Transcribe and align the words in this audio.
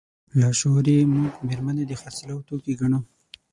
لاشعوري 0.39 0.97
موږ 1.15 1.33
مېرمنې 1.47 1.83
د 1.87 1.93
خرڅلاو 2.01 2.45
توکي 2.47 2.73
ګڼو. 2.81 2.99